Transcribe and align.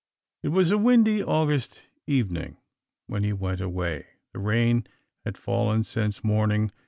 It 0.41 0.47
was 0.47 0.71
a 0.71 0.79
windy 0.79 1.23
August 1.23 1.83
evening 2.07 2.57
when 3.05 3.23
he 3.23 3.33
went 3.33 3.61
away: 3.61 4.07
the 4.33 4.39
rain 4.39 4.87
had 5.25 5.37
fallen 5.37 5.83
since 5.83 6.23
morning. 6.23 6.71